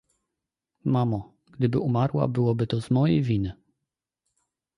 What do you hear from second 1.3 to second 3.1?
gdyby umarła, byłoby to z